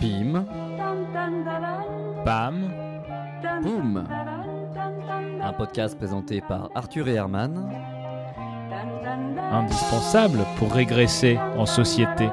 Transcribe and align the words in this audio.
Pim, 0.00 0.44
Pam, 2.26 2.70
boum 3.62 4.04
Un 5.42 5.52
podcast 5.54 5.96
présenté 5.96 6.42
par 6.42 6.68
Arthur 6.74 7.08
et 7.08 7.14
Herman. 7.14 7.70
indispensable 9.50 10.40
pour 10.58 10.72
régresser 10.72 11.38
en 11.56 11.64
société. 11.64 12.28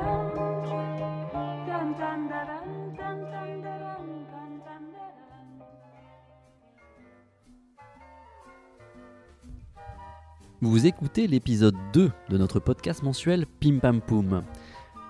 Vous 10.61 10.85
écoutez 10.85 11.27
l'épisode 11.27 11.75
2 11.93 12.11
de 12.29 12.37
notre 12.37 12.59
podcast 12.59 13.01
mensuel 13.01 13.45
Pim 13.61 13.79
Pam 13.79 14.01
Poum. 14.01 14.43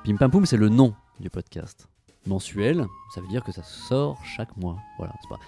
Pim 0.04 0.18
Pam 0.18 0.30
Poum, 0.30 0.46
c'est 0.46 0.58
le 0.58 0.70
nom 0.70 0.94
du 1.20 1.30
podcast. 1.30 1.88
Mensuel, 2.26 2.86
ça 3.14 3.22
veut 3.22 3.28
dire 3.28 3.44
que 3.44 3.52
ça 3.52 3.64
sort 3.64 4.24
chaque 4.26 4.56
mois. 4.58 4.78
Voilà, 4.98 5.14
c'est 5.22 5.30
pas, 5.30 5.40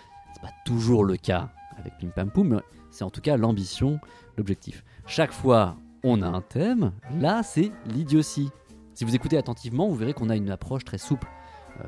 pas 0.41 0.54
toujours 0.66 1.04
le 1.04 1.18
cas 1.18 1.50
avec 1.77 1.98
Pim 1.98 2.10
Pam 2.10 2.32
Poum, 2.32 2.48
mais 2.50 2.62
c'est 2.91 3.04
en 3.04 3.10
tout 3.10 3.22
cas 3.22 3.38
l'ambition, 3.38 4.00
l'objectif. 4.38 4.84
Chaque 5.05 5.32
fois, 5.32 5.76
on 6.04 6.22
a 6.22 6.27
un 6.27 6.41
thème. 6.41 6.91
Là, 7.20 7.44
c'est 7.44 7.72
l'idiotie. 7.86 8.50
Si 8.94 9.05
vous 9.05 9.16
écoutez 9.16 9.38
attentivement, 9.38 9.88
vous 9.88 9.96
verrez 9.96 10.13
qu'on 10.13 10.30
a 10.30 10.36
une 10.36 10.52
approche 10.52 10.84
très 10.84 10.98
souple 10.98 11.27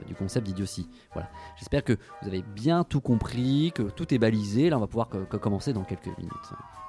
du 0.08 0.16
concept 0.16 0.46
d'idiotie. 0.48 0.88
Voilà. 1.14 1.30
J'espère 1.58 1.84
que 1.84 1.98
vous 2.22 2.28
avez 2.28 2.42
bien 2.42 2.84
tout 2.84 3.02
compris, 3.02 3.72
que 3.76 3.84
tout 3.84 4.14
est 4.14 4.18
balisé. 4.18 4.70
Là, 4.70 4.78
on 4.78 4.80
va 4.82 4.88
pouvoir 4.88 5.10
co- 5.10 5.26
co- 5.30 5.40
commencer 5.40 5.74
dans 5.74 5.84
quelques 5.84 6.16
minutes. 6.18 6.32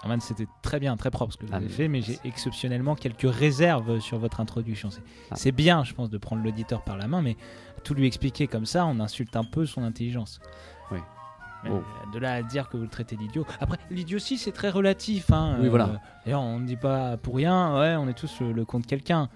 Herman, 0.02 0.20
c'était 0.20 0.46
très 0.62 0.80
bien, 0.80 0.96
très 0.96 1.10
propre 1.10 1.32
ce 1.32 1.38
que 1.38 1.46
vous 1.46 1.52
Ah, 1.52 1.56
avez 1.56 1.66
mais- 1.66 1.72
fait, 1.72 1.88
mais 1.88 2.00
j'ai 2.02 2.18
exceptionnellement 2.24 2.94
quelques 2.94 3.28
réserves 3.32 4.00
sur 4.00 4.18
votre 4.18 4.40
introduction. 4.40 4.90
C'est 4.90 5.02
Ah. 5.30 5.36
c'est 5.36 5.52
bien, 5.52 5.84
je 5.84 5.94
pense, 5.94 6.10
de 6.10 6.18
prendre 6.18 6.42
l'auditeur 6.42 6.82
par 6.82 6.96
la 6.96 7.06
main, 7.08 7.22
mais 7.22 7.36
tout 7.84 7.94
lui 7.94 8.06
expliquer 8.06 8.46
comme 8.48 8.66
ça, 8.66 8.84
on 8.86 8.98
insulte 9.00 9.36
un 9.36 9.44
peu 9.44 9.64
son 9.66 9.82
intelligence. 9.84 10.40
Oui. 10.90 10.98
Mais 11.64 11.70
Oh. 11.72 11.82
De 12.12 12.18
là 12.18 12.32
à 12.34 12.42
dire 12.42 12.68
que 12.68 12.76
vous 12.76 12.82
le 12.82 12.88
traitez 12.88 13.14
d'idiot. 13.14 13.46
Après, 13.60 13.78
l'idiotie, 13.90 14.36
c'est 14.36 14.50
très 14.50 14.68
relatif. 14.70 15.30
Hein. 15.30 15.58
Oui, 15.60 15.68
voilà. 15.68 16.00
D'ailleurs, 16.24 16.42
on 16.42 16.58
ne 16.58 16.66
dit 16.66 16.76
pas 16.76 17.16
pour 17.16 17.36
rien, 17.36 17.78
ouais, 17.78 17.94
on 17.96 18.08
est 18.08 18.14
tous 18.14 18.40
le, 18.40 18.50
le 18.52 18.64
con 18.64 18.80
de 18.80 18.86
quelqu'un. 18.86 19.28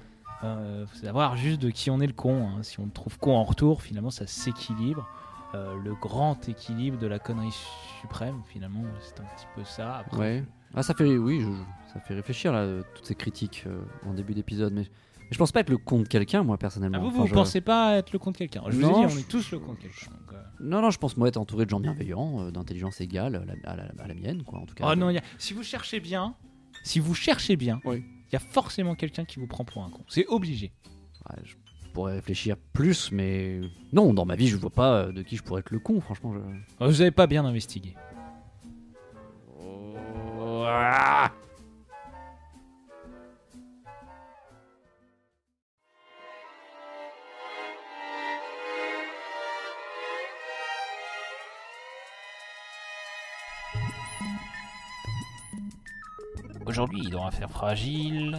Euh, 0.45 0.87
faut 0.87 0.97
savoir 0.99 1.37
juste 1.37 1.61
de 1.63 1.71
qui 1.71 1.91
on 1.91 2.01
est 2.01 2.07
le 2.07 2.13
con. 2.13 2.49
hein. 2.49 2.63
Si 2.63 2.79
on 2.81 2.89
trouve 2.89 3.19
con 3.19 3.35
en 3.37 3.45
retour, 3.45 3.83
finalement, 3.83 4.11
ça 4.11 4.27
s'équilibre. 4.27 5.09
Euh, 5.55 5.75
le 5.85 5.95
grand 5.95 6.49
équilibre 6.49 6.99
de 6.99 7.07
la 7.07 7.19
connerie 7.19 7.55
suprême, 8.01 8.43
finalement, 8.47 8.83
c'est 9.01 9.21
un 9.21 9.25
petit 9.37 9.47
peu 9.55 9.65
ça. 9.65 9.99
Après, 9.99 10.19
Ouais. 10.19 10.45
Ah, 10.75 10.83
ça 10.83 10.93
fait, 10.93 11.17
oui, 11.17 11.41
je- 11.41 11.93
ça 11.95 12.01
fait 12.01 12.15
réfléchir 12.15 12.53
là, 12.53 12.83
toutes 12.95 13.07
ces 13.07 13.15
critiques 13.15 13.65
euh, 13.67 13.81
en 14.05 14.13
début 14.13 14.35
d'épisode. 14.35 14.73
Mais, 14.75 14.83
mais 14.83 15.27
je 15.31 15.39
pense 15.39 15.53
pas 15.53 15.61
être 15.61 15.71
le 15.71 15.79
con 15.79 16.01
de 16.01 16.09
quelqu'un, 16.09 16.43
moi, 16.43 16.59
personnellement. 16.59 16.99
Ah, 16.99 17.03
vous, 17.03 17.09
Enfin, 17.09 17.21
vous 17.21 17.27
je- 17.29 17.35
pensez 17.35 17.61
pas 17.63 17.97
être 17.97 18.13
le 18.13 18.19
con 18.19 18.33
de 18.33 18.37
quelqu'un 18.37 18.63
Je 18.67 18.73
vous 18.77 18.81
ai 18.83 18.91
Non, 18.91 19.07
dit, 19.07 19.15
on 19.15 19.19
est 19.19 19.29
tous 19.29 19.51
le 19.53 19.59
con 19.61 19.73
de 19.73 19.79
quelqu'un. 19.79 20.11
Non, 20.61 20.83
non, 20.83 20.91
je 20.91 20.99
pense 20.99 21.17
moi 21.17 21.29
être 21.29 21.37
entouré 21.37 21.65
de 21.65 21.71
gens 21.71 21.81
bienveillants, 21.81 22.51
d'intelligence 22.51 23.01
égale 23.01 23.37
à 23.37 23.45
la, 23.45 23.71
à 23.73 23.77
la- 23.77 24.03
à 24.05 24.09
la 24.09 24.15
mienne, 24.15 24.43
quoi, 24.43 24.59
en 24.59 24.67
tout 24.67 24.75
cas. 24.75 24.85
Oh 24.91 24.95
non, 24.97 25.09
y 25.11 25.19
a- 25.19 25.23
si 25.39 25.55
vous 25.55 25.63
cherchez 25.63 26.01
bien, 26.01 26.35
si 26.83 26.99
vous 26.99 27.15
cherchez 27.15 27.57
bien, 27.57 27.81
il 28.29 28.33
y 28.33 28.37
a 28.37 28.41
forcément 28.41 28.95
quelqu'un 28.95 29.25
qui 29.25 29.39
vous 29.39 29.47
prend 29.47 29.65
pour 29.65 29.83
un 29.85 29.91
con. 29.91 30.03
C'est 30.09 30.27
obligé. 30.27 30.73
Ouais, 31.31 31.43
je 31.45 31.55
pourrais 31.93 32.15
réfléchir 32.15 32.57
plus, 32.73 33.11
mais 33.13 33.61
non, 33.93 34.13
dans 34.15 34.25
ma 34.25 34.37
vie, 34.37 34.49
je 34.49 34.57
vois 34.57 34.71
pas 34.71 35.05
euh, 35.05 35.13
de 35.13 35.23
qui 35.23 35.37
je 35.37 35.43
pourrais 35.43 35.61
être 35.61 35.71
le 35.71 35.79
con, 35.79 36.01
franchement. 36.01 36.35
Je... 36.35 36.41
Oh, 36.81 36.87
Vous 36.89 37.01
avez 37.01 37.11
pas 37.11 37.27
bien 37.27 37.45
investigué. 37.45 37.95
Aujourd'hui, 56.77 57.09
dans 57.09 57.25
Affaire 57.25 57.49
fragile, 57.49 58.39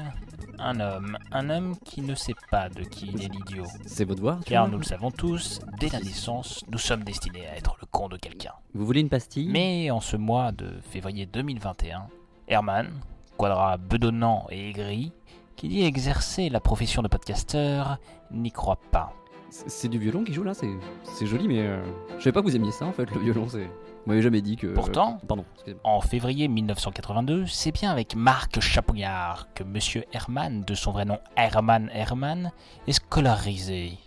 un 0.60 0.80
homme, 0.80 1.18
un 1.32 1.50
homme 1.50 1.76
qui 1.84 2.02
ne 2.02 2.14
sait 2.14 2.36
pas 2.52 2.70
de 2.70 2.84
qui 2.84 3.08
il 3.08 3.24
est 3.24 3.30
l'idiot. 3.30 3.66
C'est 3.88 4.06
votre 4.06 4.22
tu 4.44 4.52
Car 4.52 4.68
nous 4.68 4.78
le 4.78 4.84
savons 4.84 5.10
tous, 5.10 5.60
dès 5.80 5.90
la 5.90 6.00
naissance, 6.00 6.64
nous 6.72 6.78
sommes 6.78 7.04
destinés 7.04 7.48
à 7.48 7.58
être 7.58 7.76
le 7.82 7.88
con 7.90 8.10
de 8.10 8.16
quelqu'un. 8.16 8.54
Vous 8.76 8.86
voulez 8.86 9.02
une 9.02 9.10
pastille? 9.10 9.50
Mais 9.50 9.90
en 9.90 10.02
ce 10.02 10.18
mois 10.18 10.52
de 10.52 10.70
février 10.92 11.26
2021, 11.26 12.10
Herman, 12.48 12.92
quadra 13.38 13.78
bedonnant 13.78 14.46
et 14.52 14.70
aigri, 14.70 15.14
qui 15.56 15.68
dit 15.68 15.82
exercer 15.82 16.50
la 16.50 16.60
profession 16.60 17.02
de 17.02 17.08
podcasteur, 17.08 17.98
n'y 18.30 18.52
croit 18.52 18.80
pas. 18.92 19.14
C'est 19.50 19.88
du 19.88 19.98
violon 19.98 20.24
qui 20.24 20.34
joue 20.34 20.44
là, 20.44 20.54
c'est 20.54 21.26
joli, 21.26 21.48
mais 21.48 21.60
euh, 21.62 21.82
je 22.18 22.24
savais 22.24 22.32
pas 22.34 22.42
que 22.42 22.46
vous 22.48 22.56
aimiez 22.56 22.72
ça 22.72 22.86
en 22.86 22.92
fait, 22.92 23.10
le 23.12 23.20
violon. 23.20 23.48
c'est... 23.50 23.64
Vous 23.64 24.12
m'avez 24.14 24.22
jamais 24.22 24.42
dit 24.42 24.56
que. 24.56 24.68
Pourtant- 24.68 25.20
Pardon, 25.28 25.44
excusez-moi. 25.56 25.82
En 25.84 26.00
février 26.02 26.48
1982, 26.48 27.46
c'est 27.48 27.72
bien 27.74 27.92
avec 27.92 28.16
Marc 28.16 28.60
Chapognard 28.62 29.48
que 29.54 29.64
Monsieur 29.64 30.06
Herman, 30.14 30.62
de 30.64 30.74
son 30.76 30.92
vrai 30.92 31.04
nom 31.06 31.20
Herman 31.36 31.90
Herman, 31.94 32.52
est 32.88 32.94
scolarisé. 32.94 33.98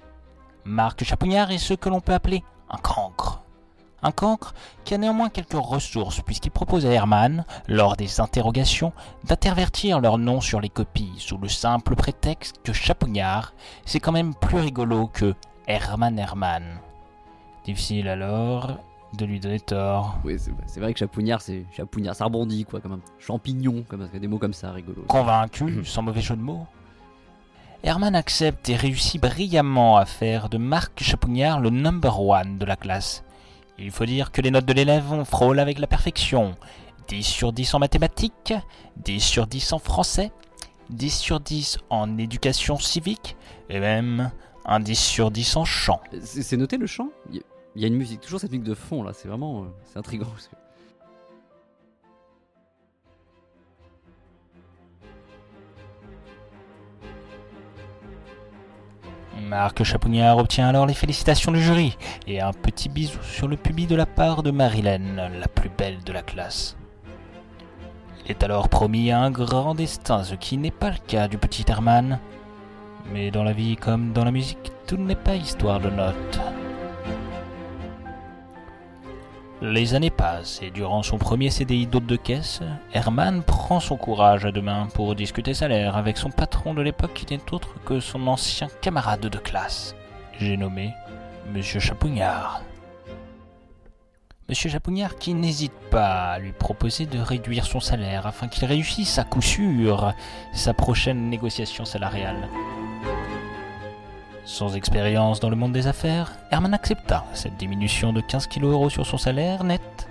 Marc 0.65 1.05
Chapognard 1.05 1.50
est 1.50 1.59
ce 1.59 1.75
que 1.75 1.89
l'on 1.91 2.00
peut 2.00 2.15
appeler 2.15 2.43
un 2.71 2.79
cancre. 2.79 3.43
Un 4.03 4.12
cancre 4.12 4.55
qui 4.84 4.94
a 4.94 4.99
néanmoins 4.99 5.28
quelques 5.28 5.53
ressources 5.53 6.21
puisqu'il 6.22 6.50
propose 6.50 6.87
à 6.87 6.91
Herman, 6.91 7.44
lors 7.69 7.97
des 7.97 8.21
interrogations, 8.21 8.93
d'intervertir 9.25 10.00
leur 10.00 10.19
nom 10.19 10.41
sur 10.41 10.61
les 10.61 10.69
copies 10.69 11.12
sous 11.19 11.38
le 11.38 11.49
simple 11.49 11.97
prétexte 11.97 12.61
que 12.65 12.72
Chapognard, 12.72 13.53
c'est 13.84 14.00
quand 14.00 14.12
même 14.12 14.34
plus 14.34 14.59
rigolo 14.59 15.06
que 15.06 15.34
Herman 15.66 16.19
Herman. 16.19 16.65
Difficile 17.65 18.09
alors 18.09 18.78
de 19.16 19.25
lui 19.25 19.41
donner 19.41 19.61
tort. 19.61 20.19
Oui, 20.25 20.37
c'est 20.67 20.81
vrai 20.81 20.93
que 20.93 20.99
chapougnard, 20.99 21.41
c'est 21.41 21.65
chapougnard, 21.72 22.15
ça 22.15 22.25
rebondit 22.25 22.65
quoi, 22.65 22.81
comme 22.81 22.93
un 22.93 23.00
champignon, 23.19 23.84
comme 23.88 24.09
des 24.09 24.28
mots 24.28 24.38
comme 24.38 24.53
ça, 24.53 24.72
rigolo. 24.72 25.03
Convaincu, 25.09 25.84
sans 25.84 26.03
mauvais 26.03 26.21
jeu 26.21 26.37
de 26.37 26.43
mots 26.43 26.67
Herman 27.82 28.15
accepte 28.15 28.69
et 28.69 28.77
réussit 28.77 29.21
brillamment 29.21 29.97
à 29.97 30.05
faire 30.05 30.50
de 30.50 30.59
Marc 30.59 31.03
Chapognard 31.03 31.61
le 31.61 31.71
number 31.71 32.21
one 32.21 32.59
de 32.59 32.67
la 32.67 32.77
classe. 32.77 33.25
Il 33.81 33.91
faut 33.91 34.05
dire 34.05 34.31
que 34.31 34.41
les 34.41 34.51
notes 34.51 34.67
de 34.67 34.73
l'élève 34.73 35.11
ont 35.13 35.25
frôle 35.25 35.59
avec 35.59 35.79
la 35.79 35.87
perfection. 35.87 36.55
10 37.09 37.23
sur 37.25 37.53
10 37.53 37.75
en 37.75 37.79
mathématiques, 37.79 38.55
10 38.99 39.21
sur 39.21 39.47
10 39.47 39.73
en 39.73 39.79
français, 39.79 40.31
10 40.91 41.11
sur 41.19 41.41
10 41.41 41.79
en 41.89 42.19
éducation 42.19 42.77
civique, 42.79 43.37
et 43.69 43.81
même 43.81 44.31
un 44.65 44.81
10 44.81 44.97
sur 44.99 45.31
10 45.31 45.57
en 45.57 45.65
chant. 45.65 46.01
C'est 46.23 46.57
noté 46.57 46.77
le 46.77 46.87
chant? 46.87 47.09
Il 47.33 47.41
y, 47.83 47.85
a- 47.85 47.89
une 47.89 47.97
musique, 47.97 48.21
toujours 48.21 48.39
cette 48.41 48.51
musique 48.51 48.65
de 48.67 48.75
fond 48.75 49.03
là, 49.03 49.13
c'est 49.15 49.29
vraiment. 49.29 49.63
euh, 49.63 49.67
c'est 49.85 49.99
intriguant. 49.99 50.27
Marc 59.50 59.83
Chapognard 59.83 60.38
obtient 60.38 60.69
alors 60.69 60.87
les 60.87 60.94
félicitations 60.94 61.50
du 61.50 61.61
jury 61.61 61.99
et 62.28 62.41
un 62.41 62.53
petit 62.53 62.88
bisou 62.88 63.19
sur 63.21 63.49
le 63.49 63.56
pubis 63.56 63.88
de 63.88 63.97
la 63.97 64.06
part 64.06 64.44
de 64.44 64.53
Marilyn, 64.53 65.16
la 65.16 65.49
plus 65.49 65.71
belle 65.77 66.05
de 66.05 66.12
la 66.12 66.22
classe. 66.22 66.77
Il 68.25 68.31
est 68.31 68.44
alors 68.44 68.69
promis 68.69 69.11
à 69.11 69.19
un 69.19 69.33
grand 69.33 69.75
destin, 69.75 70.22
ce 70.22 70.37
qui 70.37 70.56
n'est 70.56 70.71
pas 70.71 70.91
le 70.91 70.99
cas 71.05 71.27
du 71.27 71.37
petit 71.37 71.65
Herman. 71.66 72.21
Mais 73.12 73.33
dans 73.33 73.43
la 73.43 73.53
vie 73.53 73.75
comme 73.75 74.12
dans 74.12 74.25
la 74.25 74.31
musique, 74.31 74.71
tout 74.87 74.99
n'est 74.99 75.16
pas 75.16 75.34
histoire 75.34 75.81
de 75.81 75.91
notes. 75.91 76.41
Les 79.62 79.94
années 79.94 80.10
passent 80.10 80.60
et 80.62 80.71
durant 80.71 81.03
son 81.03 81.19
premier 81.19 81.50
CDI 81.50 81.87
d'hôte 81.87 82.06
de 82.06 82.16
caisse, 82.16 82.60
Herman 82.94 83.43
prend 83.43 83.78
son 83.78 83.98
courage 83.98 84.47
à 84.47 84.53
deux 84.53 84.62
mains 84.62 84.88
pour 84.94 85.15
discuter 85.15 85.53
salaire 85.53 85.98
avec 85.98 86.16
son 86.16 86.31
patron 86.31 86.72
de 86.72 86.81
l'époque 86.81 87.12
qui 87.12 87.26
n'est 87.31 87.53
autre 87.53 87.75
que 87.84 88.00
son 88.00 88.26
ancien 88.26 88.69
camarade 88.81 89.20
de 89.20 89.37
classe. 89.37 89.94
J'ai 90.38 90.56
nommé 90.56 90.94
Monsieur 91.52 91.79
Chapognard. 91.79 92.62
Monsieur 94.49 94.70
Chapognard 94.70 95.17
qui 95.17 95.35
n'hésite 95.35 95.79
pas 95.90 96.31
à 96.31 96.38
lui 96.38 96.52
proposer 96.52 97.05
de 97.05 97.19
réduire 97.19 97.67
son 97.67 97.81
salaire 97.81 98.26
afin 98.26 98.49
qu'il 98.49 98.64
réussisse 98.64 99.19
à 99.19 99.25
coup 99.25 99.43
sûr 99.43 100.14
sa 100.55 100.73
prochaine 100.73 101.29
négociation 101.29 101.85
salariale. 101.85 102.49
Sans 104.50 104.75
expérience 104.75 105.38
dans 105.38 105.49
le 105.49 105.55
monde 105.55 105.70
des 105.70 105.87
affaires, 105.87 106.32
Herman 106.50 106.75
accepta 106.75 107.25
cette 107.35 107.56
diminution 107.56 108.12
de 108.12 108.20
15 108.20 108.49
kg 108.49 108.64
euros 108.64 108.91
sur 108.91 109.06
son 109.06 109.17
salaire 109.17 109.62
net 109.62 110.08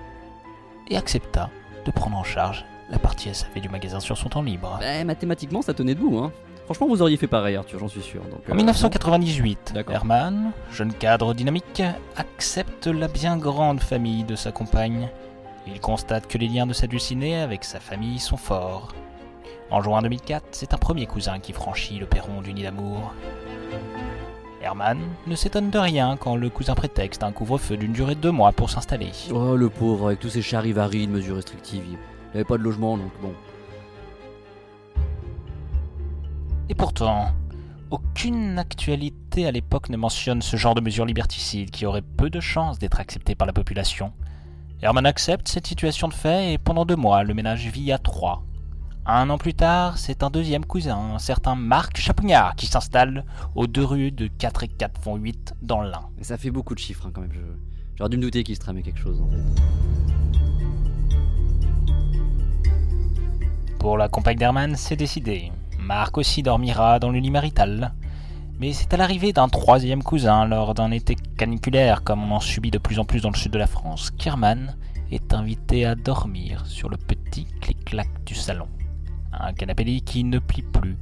et 0.88 0.95
accepta 0.95 1.50
de 1.86 1.91
prendre 1.91 2.15
en 2.15 2.24
charge 2.24 2.63
la 2.89 3.00
partie 3.00 3.36
SAV 3.36 3.59
du 3.59 3.68
magasin 3.68 4.00
sur 4.00 4.18
son 4.18 4.30
temps 4.30 4.41
libre. 4.41 4.77
Bah, 4.80 5.03
mathématiquement, 5.03 5.62
ça 5.62 5.74
tenait 5.74 5.94
debout, 5.94 6.19
hein. 6.19 6.31
Franchement, 6.63 6.88
vous 6.88 7.01
auriez 7.01 7.18
fait 7.18 7.27
pareil, 7.27 7.57
Arthur, 7.57 7.80
j'en 7.80 7.89
suis 7.89 8.01
sûr. 8.01 8.21
Donc, 8.31 8.47
En 8.47 8.53
euh, 8.53 8.56
1998, 8.56 9.74
D'accord. 9.74 9.94
Herman, 9.94 10.51
jeune 10.71 10.94
cadre 10.94 11.33
dynamique, 11.33 11.83
accepte 12.15 12.88
la 12.88 13.09
bien 13.09 13.36
grande 13.36 13.81
famille 13.81 14.24
de 14.24 14.38
sa 14.38 14.53
compagne. 14.53 15.09
Il 15.68 15.81
constate 15.81 16.27
que 16.27 16.38
les 16.38 16.47
liens 16.47 16.65
de 16.65 16.74
sa 16.74 16.88
dulcinée 16.88 17.41
avec 17.41 17.65
sa 17.65 17.81
famille 17.81 18.19
sont 18.19 18.38
forts. 18.38 18.94
En 19.69 19.81
juin 19.81 20.01
2004, 20.01 20.45
c'est 20.51 20.74
un 20.74 20.77
premier 20.77 21.07
cousin 21.07 21.39
qui 21.39 21.51
franchit 21.51 22.00
le 22.00 22.06
perron 22.06 22.41
du 22.41 22.53
nid 22.53 22.63
d'amour. 22.63 23.13
Herman 24.61 25.00
ne 25.25 25.35
s'étonne 25.35 25.69
de 25.69 25.79
rien 25.79 26.17
quand 26.17 26.35
le 26.35 26.50
cousin 26.50 26.75
prétexte 26.75 27.23
un 27.23 27.31
couvre-feu 27.31 27.77
d'une 27.77 27.94
durée 27.94 28.15
de 28.15 28.19
deux 28.19 28.31
mois 28.31 28.51
pour 28.51 28.69
s'installer. 28.69 29.11
Oh, 29.31 29.56
le 29.56 29.69
pauvre, 29.69 30.07
avec 30.07 30.19
tous 30.19 30.29
ces 30.29 30.41
charivaris 30.41 31.07
de 31.07 31.11
mesures 31.13 31.38
restrictives, 31.38 31.83
il 31.88 31.97
n'avait 32.33 32.44
pas 32.44 32.57
de 32.57 32.63
logement, 32.63 32.97
donc 32.97 33.11
bon. 33.21 33.33
Et 36.67 36.75
pourtant, 36.75 37.31
aucune 37.89 38.59
actualité 38.59 39.47
à 39.47 39.51
l'époque 39.51 39.89
ne 39.89 39.97
mentionne 39.97 40.41
ce 40.41 40.57
genre 40.57 40.75
de 40.75 40.81
mesures 40.81 41.05
liberticides 41.05 41.71
qui 41.71 41.85
auraient 41.85 42.01
peu 42.01 42.29
de 42.29 42.39
chances 42.39 42.79
d'être 42.79 43.00
acceptées 43.00 43.35
par 43.35 43.47
la 43.47 43.53
population. 43.53 44.12
Herman 44.81 45.05
accepte 45.05 45.47
cette 45.47 45.67
situation 45.67 46.07
de 46.07 46.13
fait 46.13 46.53
et 46.53 46.57
pendant 46.57 46.85
deux 46.85 46.95
mois, 46.95 47.23
le 47.23 47.33
ménage 47.33 47.67
vit 47.67 47.91
à 47.91 47.97
trois. 47.97 48.44
Un 49.06 49.30
an 49.30 49.38
plus 49.38 49.54
tard, 49.56 49.98
c'est 49.98 50.22
un 50.24 50.30
deuxième 50.30 50.66
cousin, 50.66 50.98
un 51.16 51.19
certain 51.19 51.56
Marc 51.56 51.98
Chapugnard, 51.98 52.56
qui 52.56 52.68
s'installe 52.68 53.25
aux 53.56 53.66
deux 53.66 53.84
rues 53.84 54.12
de 54.12 54.28
4 54.28 54.63
et 54.63 54.68
4 54.68 55.01
font 55.01 55.16
8 55.16 55.56
dans 55.63 55.81
l'Ain. 55.81 56.10
Mais 56.18 56.24
ça 56.24 56.38
fait 56.38 56.51
beaucoup 56.51 56.75
de 56.75 56.80
chiffres 56.80 57.06
hein, 57.07 57.12
quand 57.13 57.22
même. 57.22 57.31
je- 57.34 57.40
J'aurais 57.98 58.10
dû 58.10 58.18
me 58.18 58.22
douter 58.22 58.44
qu'il 58.44 58.56
se 58.56 58.62
tramait 58.62 58.81
quelque 58.84 59.00
chose 59.00 59.19
en 59.22 59.30
fait. 59.30 59.38
Pour 63.80 63.98
la 63.98 64.07
compagne 64.10 64.38
d'Herman, 64.38 64.75
c'est 64.75 64.96
décidé. 64.96 65.51
Marc 65.80 66.18
aussi 66.18 66.44
dormira 66.44 67.00
dans 67.00 67.10
le 67.10 67.19
lit 67.19 67.31
marital. 67.31 67.94
Mais 68.60 68.74
c'est 68.74 68.94
à 68.94 68.98
l'arrivée 68.98 69.31
d'un 69.34 69.48
troisième 69.48 70.04
cousin 70.04 70.46
lors 70.46 70.74
d'un 70.74 70.92
été 70.92 71.16
caniculaire, 71.38 72.04
comme 72.04 72.24
on 72.24 72.36
en 72.36 72.40
subit 72.42 72.72
de 72.72 72.78
plus 72.78 73.00
en 73.00 73.06
plus 73.06 73.22
dans 73.22 73.30
le 73.31 73.38
sud 73.38 73.51
de 73.54 73.57
la 73.57 73.68
France, 73.68 74.12
qu'Herman 74.12 74.75
est 75.12 75.34
invité 75.34 75.86
à 75.86 75.96
dormir 75.96 76.66
sur 76.68 76.90
le 76.90 76.98
petit 76.98 77.46
clic-clac 77.62 78.10
du 78.25 78.36
salon. 78.36 78.68
Un 79.39 79.53
canapé 79.53 79.83
lit 79.83 80.01
qui 80.01 80.24
ne 80.24 80.39
plie 80.39 80.63
plus, 80.63 80.97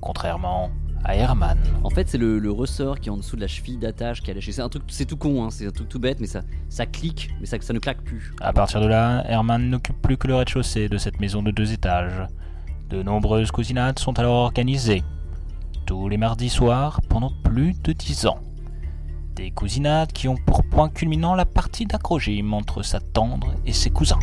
contrairement 0.00 0.70
à 1.04 1.16
Herman. 1.16 1.58
En 1.84 1.90
fait, 1.90 2.08
c'est 2.08 2.18
le, 2.18 2.38
le 2.38 2.50
ressort 2.50 3.00
qui 3.00 3.08
est 3.08 3.12
en 3.12 3.16
dessous 3.16 3.36
de 3.36 3.40
la 3.40 3.46
cheville 3.46 3.78
d'attache 3.78 4.20
qui 4.20 4.30
a 4.30 4.34
lâché. 4.34 4.52
C'est 4.52 4.62
un 4.62 4.68
truc, 4.68 4.82
c'est 4.88 5.06
tout 5.06 5.16
con, 5.16 5.44
hein, 5.44 5.50
c'est 5.50 5.66
un 5.66 5.70
truc 5.70 5.88
tout 5.88 5.98
bête, 5.98 6.20
mais 6.20 6.26
ça, 6.26 6.40
ça 6.68 6.86
clique, 6.86 7.30
mais 7.40 7.46
ça, 7.46 7.56
ça 7.60 7.72
ne 7.72 7.78
claque 7.78 8.02
plus. 8.02 8.32
À 8.40 8.52
partir 8.52 8.80
de 8.80 8.86
là, 8.86 9.24
Herman 9.26 9.70
n'occupe 9.70 10.00
plus 10.02 10.16
que 10.16 10.26
le 10.26 10.34
rez-de-chaussée 10.34 10.88
de 10.88 10.98
cette 10.98 11.20
maison 11.20 11.42
de 11.42 11.50
deux 11.50 11.72
étages. 11.72 12.26
De 12.90 13.02
nombreuses 13.02 13.50
cousinades 13.50 13.98
sont 13.98 14.18
alors 14.18 14.36
organisées. 14.36 15.02
Tous 15.86 16.08
les 16.08 16.16
mardis 16.16 16.50
soirs 16.50 17.00
pendant 17.08 17.32
plus 17.44 17.74
de 17.82 17.92
dix 17.92 18.26
ans. 18.26 18.40
Des 19.36 19.50
cousinades 19.50 20.12
qui 20.12 20.26
ont 20.28 20.36
pour 20.36 20.64
point 20.64 20.88
culminant 20.88 21.34
la 21.34 21.46
partie 21.46 21.86
d'acrogym 21.86 22.52
entre 22.52 22.82
sa 22.82 23.00
tendre 23.00 23.54
et 23.64 23.72
ses 23.72 23.90
cousins. 23.90 24.18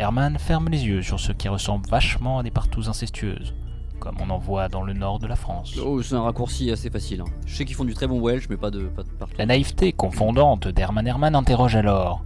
Herman 0.00 0.38
ferme 0.38 0.68
les 0.70 0.86
yeux 0.86 1.02
sur 1.02 1.20
ce 1.20 1.30
qui 1.32 1.48
ressemble 1.48 1.86
vachement 1.86 2.38
à 2.38 2.42
des 2.42 2.50
partous 2.50 2.88
incestueuses, 2.88 3.54
comme 3.98 4.16
on 4.20 4.30
en 4.30 4.38
voit 4.38 4.68
dans 4.68 4.82
le 4.82 4.94
nord 4.94 5.18
de 5.18 5.26
la 5.26 5.36
France. 5.36 5.74
Oh, 5.84 6.00
c'est 6.00 6.14
un 6.14 6.22
raccourci 6.22 6.70
assez 6.70 6.88
facile. 6.88 7.20
hein. 7.20 7.30
Je 7.44 7.54
sais 7.54 7.66
qu'ils 7.66 7.76
font 7.76 7.84
du 7.84 7.92
très 7.92 8.06
bon 8.06 8.18
Welsh, 8.18 8.46
mais 8.48 8.56
pas 8.56 8.70
de, 8.70 8.84
pas 8.84 9.02
de 9.02 9.10
partout. 9.10 9.34
La 9.36 9.44
naïveté 9.44 9.92
confondante 9.92 10.68
d'Herman 10.68 11.06
Herman 11.06 11.34
interroge 11.34 11.76
alors. 11.76 12.24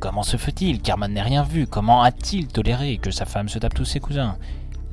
Comment 0.00 0.24
se 0.24 0.36
fait-il 0.36 0.82
qu'Herman 0.82 1.12
n'ait 1.12 1.22
rien 1.22 1.44
vu? 1.44 1.68
Comment 1.68 2.02
a-t-il 2.02 2.48
toléré 2.48 2.98
que 2.98 3.12
sa 3.12 3.24
femme 3.24 3.48
se 3.48 3.60
tape 3.60 3.74
tous 3.74 3.84
ses 3.84 4.00
cousins? 4.00 4.36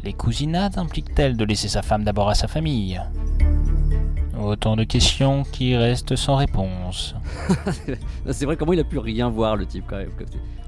Les 0.04 0.14
cousinades 0.14 0.78
impliquent-elles 0.78 1.36
de 1.36 1.44
laisser 1.46 1.68
sa 1.68 1.82
femme 1.82 2.04
d'abord 2.04 2.30
à 2.30 2.36
sa 2.36 2.48
famille? 2.48 3.02
Autant 4.40 4.75
de 4.75 4.84
questions 4.84 5.44
qui 5.52 5.75
restent 5.75 6.16
sans 6.16 6.36
réponse. 6.36 7.16
C'est 8.32 8.46
vrai 8.46 8.56
comment 8.56 8.72
il 8.74 8.80
a 8.80 8.84
pu 8.86 9.00
rien 9.00 9.30
voir 9.30 9.56
le 9.56 9.66
type 9.66 9.86
quand 9.88 9.98
même. 9.98 10.12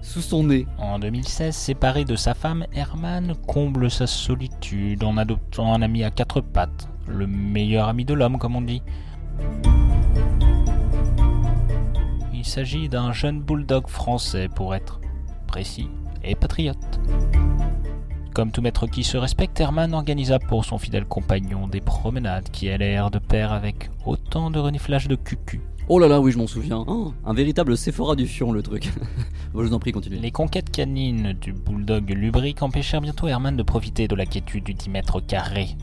Sous 0.02 0.22
son 0.22 0.46
nez. 0.46 0.66
En 0.80 0.98
2016, 0.98 1.56
séparé 1.56 2.06
de 2.06 2.16
sa 2.16 2.34
femme, 2.34 2.66
Herman 2.74 3.36
comble 3.48 3.92
sa 3.92 4.08
solitude 4.08 5.04
en 5.04 5.16
adoptant 5.16 5.74
un 5.74 5.82
ami 5.84 6.04
à 6.04 6.10
quatre 6.10 6.42
pattes, 6.42 6.90
le 7.08 7.28
meilleur 7.28 7.88
ami 7.88 8.04
de 8.04 8.16
l'homme 8.16 8.40
comme 8.40 8.56
on 8.56 8.62
dit. 8.62 8.82
Il 12.34 12.44
s'agit 12.44 12.90
d'un 12.90 13.14
jeune 13.14 13.42
bulldog 13.42 13.88
français 13.88 14.50
pour 14.50 14.74
être 14.74 15.00
précis 15.46 15.90
et 16.24 16.34
patriote. 16.34 17.00
Comme 18.34 18.52
tout 18.52 18.62
maître 18.62 18.88
qui 18.88 19.04
se 19.04 19.18
respecte, 19.18 19.60
Herman 19.60 19.94
organisa 19.94 20.40
pour 20.40 20.66
son 20.66 20.80
fidèle 20.80 21.06
compagnon 21.06 21.68
des 21.68 21.82
promenades 21.82 22.50
qui 22.50 22.70
allèrent 22.70 23.12
de 23.12 23.20
pair 23.20 23.52
avec 23.52 23.92
autant 24.06 24.50
de 24.50 24.58
reniflages 24.58 25.08
de 25.08 25.16
cucu. 25.16 25.62
Oh 25.90 26.00
là 26.00 26.08
là, 26.08 26.22
oui, 26.22 26.32
je 26.32 26.38
m'en 26.38 26.48
souviens. 26.48 26.84
Oh, 26.88 27.14
un 27.26 27.34
véritable 27.34 27.76
Sephora 27.76 28.16
du 28.16 28.28
fion, 28.28 28.52
le 28.52 28.62
truc. 28.62 28.92
bon, 29.54 29.62
je 29.62 29.68
vous 29.68 29.74
en 29.74 29.80
prie, 29.80 29.92
continuez. 29.92 30.20
Les 30.20 30.32
conquêtes 30.32 30.70
canines 30.70 31.34
du 31.34 31.54
bulldog 31.54 32.10
lubrique 32.12 32.62
empêchèrent 32.62 33.02
bientôt 33.02 33.28
Herman 33.28 33.58
de 33.58 33.64
profiter 33.64 34.08
de 34.08 34.16
la 34.16 34.26
quiétude 34.26 34.64
du 34.64 34.74
10 34.74 34.90
mètres 34.90 35.20
carrés. 35.20 35.76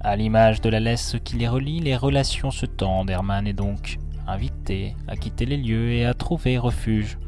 À 0.00 0.16
l'image 0.16 0.60
de 0.60 0.70
la 0.70 0.80
laisse 0.80 1.16
qui 1.24 1.36
les 1.36 1.48
relie, 1.48 1.80
les 1.80 1.96
relations 1.96 2.50
se 2.50 2.64
tendent. 2.64 3.10
Herman 3.10 3.46
est 3.46 3.52
donc 3.52 3.98
invité 4.26 4.94
à 5.08 5.16
quitter 5.16 5.46
les 5.46 5.56
lieux 5.56 5.92
et 5.92 6.06
à 6.06 6.14
trouver 6.14 6.56
refuge 6.58 7.18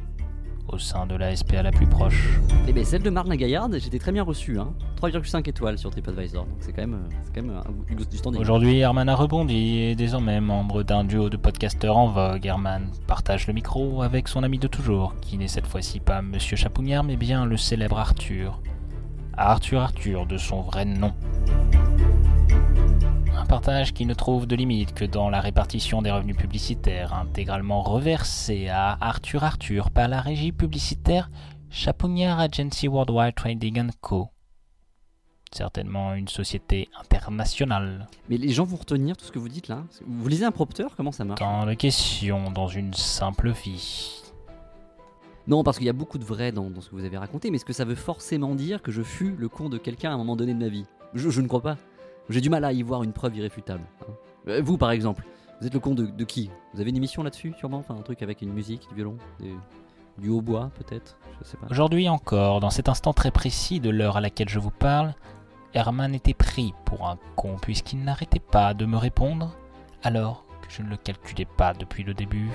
au 0.68 0.78
sein 0.78 1.06
de 1.06 1.14
la 1.14 1.34
SPA 1.36 1.62
la 1.62 1.70
plus 1.70 1.86
proche. 1.86 2.40
Eh 2.66 2.72
ben, 2.72 2.84
celle 2.84 3.02
de 3.02 3.10
Marne 3.10 3.28
la 3.28 3.36
Gaillarde, 3.36 3.76
j'étais 3.78 3.98
très 3.98 4.12
bien 4.12 4.22
reçu. 4.22 4.58
Hein. 4.58 4.72
3,5 5.00 5.48
étoiles 5.48 5.78
sur 5.78 5.90
TripAdvisor. 5.90 6.44
Donc 6.46 6.56
c'est 6.60 6.72
quand 6.72 6.82
même, 6.82 6.94
euh, 6.94 7.14
c'est 7.22 7.34
quand 7.40 7.46
même 7.46 7.56
un- 7.56 7.94
du, 7.94 8.04
du 8.06 8.16
standing. 8.16 8.40
Aujourd'hui, 8.40 8.78
Herman 8.78 9.08
a 9.08 9.14
rebondi 9.14 9.54
et 9.78 9.90
est 9.92 9.94
désormais 9.94 10.40
membre 10.40 10.82
d'un 10.82 11.04
duo 11.04 11.28
de 11.28 11.36
podcasteurs 11.36 11.96
en 11.96 12.08
vogue. 12.08 12.44
Herman 12.46 12.88
partage 13.06 13.46
le 13.46 13.52
micro 13.52 14.02
avec 14.02 14.26
son 14.28 14.42
ami 14.42 14.58
de 14.58 14.66
toujours, 14.66 15.14
qui 15.20 15.36
n'est 15.38 15.48
cette 15.48 15.66
fois-ci 15.66 16.00
pas 16.00 16.22
Monsieur 16.22 16.56
Chapugnard, 16.56 17.04
mais 17.04 17.16
bien 17.16 17.44
le 17.46 17.56
célèbre 17.56 17.98
Arthur. 17.98 18.60
Arthur 19.36 19.82
Arthur, 19.82 20.26
de 20.26 20.38
son 20.38 20.62
vrai 20.62 20.84
nom. 20.84 21.12
Partage 23.54 23.94
qui 23.94 24.04
ne 24.04 24.14
trouve 24.14 24.48
de 24.48 24.56
limite 24.56 24.94
que 24.94 25.04
dans 25.04 25.30
la 25.30 25.40
répartition 25.40 26.02
des 26.02 26.10
revenus 26.10 26.36
publicitaires, 26.36 27.14
intégralement 27.14 27.82
reversés 27.82 28.66
à 28.66 28.98
Arthur 29.00 29.44
Arthur 29.44 29.92
par 29.92 30.08
la 30.08 30.20
régie 30.20 30.50
publicitaire 30.50 31.30
Chapugnard 31.70 32.40
Agency 32.40 32.88
Worldwide 32.88 33.36
Trading 33.36 33.90
Co. 34.00 34.30
Certainement 35.52 36.14
une 36.14 36.26
société 36.26 36.88
internationale. 37.00 38.08
Mais 38.28 38.38
les 38.38 38.48
gens 38.48 38.64
vont 38.64 38.74
retenir 38.74 39.16
tout 39.16 39.24
ce 39.24 39.30
que 39.30 39.38
vous 39.38 39.48
dites 39.48 39.68
là 39.68 39.84
Vous 40.04 40.28
lisez 40.28 40.44
un 40.44 40.50
prompteur? 40.50 40.96
Comment 40.96 41.12
ça 41.12 41.24
marche? 41.24 41.38
Tant 41.38 41.64
de 41.64 41.74
questions 41.74 42.50
dans 42.50 42.66
une 42.66 42.92
simple 42.92 43.52
vie. 43.52 44.20
Non, 45.46 45.62
parce 45.62 45.76
qu'il 45.76 45.86
y 45.86 45.90
a 45.90 45.92
beaucoup 45.92 46.18
de 46.18 46.24
vrai 46.24 46.50
dans, 46.50 46.70
dans 46.70 46.80
ce 46.80 46.90
que 46.90 46.96
vous 46.96 47.04
avez 47.04 47.18
raconté, 47.18 47.52
mais 47.52 47.58
est-ce 47.58 47.64
que 47.64 47.72
ça 47.72 47.84
veut 47.84 47.94
forcément 47.94 48.56
dire 48.56 48.82
que 48.82 48.90
je 48.90 49.02
fus 49.02 49.36
le 49.38 49.48
con 49.48 49.68
de 49.68 49.78
quelqu'un 49.78 50.10
à 50.10 50.14
un 50.14 50.18
moment 50.18 50.34
donné 50.34 50.54
de 50.54 50.58
ma 50.58 50.68
vie? 50.68 50.86
Je, 51.14 51.30
je 51.30 51.40
ne 51.40 51.46
crois 51.46 51.62
pas. 51.62 51.76
J'ai 52.28 52.40
du 52.40 52.50
mal 52.50 52.64
à 52.64 52.72
y 52.72 52.82
voir 52.82 53.02
une 53.02 53.12
preuve 53.12 53.36
irréfutable. 53.36 53.84
hein. 54.02 54.12
Euh, 54.48 54.62
vous, 54.64 54.78
par 54.78 54.90
exemple, 54.90 55.24
vous 55.60 55.66
êtes 55.66 55.74
le 55.74 55.80
con 55.80 55.94
de, 55.94 56.24
qui? 56.24 56.50
Vous 56.72 56.80
avez 56.80 56.90
une 56.90 56.96
émission 56.96 57.22
là-dessus, 57.22 57.54
sûrement? 57.58 57.78
Enfin, 57.78 57.94
un 57.94 58.02
truc 58.02 58.22
avec 58.22 58.42
une 58.42 58.52
musique, 58.52 58.88
du 58.88 58.94
violon, 58.94 59.16
du 60.18 60.28
hautbois, 60.30 60.70
peut-être? 60.78 61.16
Je 61.40 61.44
sais 61.46 61.56
pas. 61.56 61.66
Aujourd'hui 61.70 62.08
encore, 62.08 62.60
dans 62.60 62.70
cet 62.70 62.88
instant 62.88 63.12
très 63.12 63.30
précis 63.30 63.80
de 63.80 63.90
l'heure 63.90 64.16
à 64.16 64.20
laquelle 64.20 64.48
je 64.48 64.58
vous 64.58 64.70
parle, 64.70 65.14
Herman 65.74 66.14
était 66.14 66.34
pris 66.34 66.72
pour 66.84 67.08
un 67.08 67.18
con 67.36 67.56
puisqu'il 67.60 68.04
n'arrêtait 68.04 68.38
pas 68.40 68.74
de 68.74 68.86
me 68.86 68.96
répondre 68.96 69.56
alors 70.02 70.44
que 70.62 70.70
je 70.70 70.82
ne 70.82 70.88
le 70.88 70.96
calculais 70.96 71.46
pas 71.56 71.74
depuis 71.74 72.04
le 72.04 72.14
début. 72.14 72.50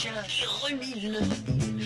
Chien 0.00 0.12
l'appelle. 0.14 1.79